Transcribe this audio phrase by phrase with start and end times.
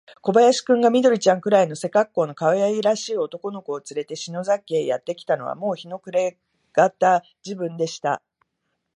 [0.23, 6.39] 小林君が、緑ちゃんくらいの背かっこうのかわいらしい男の子をつれて、篠崎家へやってきたのは、もう日の暮れ
[6.73, 8.23] がた時分でした。